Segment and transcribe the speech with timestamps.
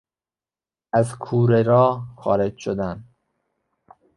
[0.93, 3.07] از کوره راه خارج شدن